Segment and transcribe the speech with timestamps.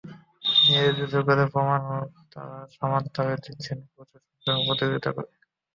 [0.63, 1.99] নিজেদের যোগ্যতার প্রমাণও
[2.31, 5.35] তাঁরা সমান তালে দিয়ে যাচ্ছেন পুরুষের সঙ্গে প্রতিযোগিতা করেই।